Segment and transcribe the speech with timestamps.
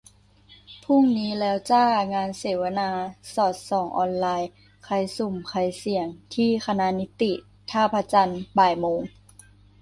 [0.83, 2.89] พรุ่งนี้แล้วจ้า งานเสวนา
[3.33, 4.51] 'สอดส่องออนไลน์:
[4.85, 7.31] ใครสุ่ม ใครเสี่ยง?' ที่คณะนิติ
[7.71, 9.01] ท่าพระจันทร์ บ่ายโมง